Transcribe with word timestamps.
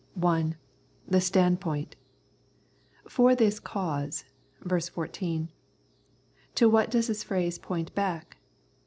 I. 0.23 0.55
The 1.07 1.21
Standpoint." 1.21 1.95
For 3.15 3.35
this 3.35 3.59
cause" 3.59 4.25
(ver. 4.63 4.79
14). 4.79 5.49
To 6.55 6.67
what 6.67 6.89
does 6.89 7.05
this 7.05 7.23
phrase 7.23 7.59
point 7.59 7.93
back 7.93 8.37